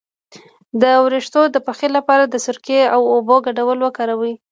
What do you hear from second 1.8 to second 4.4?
لپاره د سرکې او اوبو ګډول وکاروئ